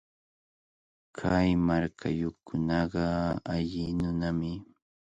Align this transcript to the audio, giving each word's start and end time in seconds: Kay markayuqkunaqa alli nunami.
Kay 1.17 1.49
markayuqkunaqa 1.67 3.05
alli 3.53 3.83
nunami. 3.99 4.51